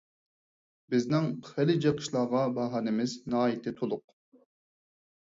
بىزنىڭ 0.93 1.25
خېلى 1.49 1.75
جىق 1.83 1.99
ئىشلارغا 2.03 2.41
باھانىمىز 2.55 3.13
ناھايىتى 3.35 3.75
تولۇق. 3.83 4.15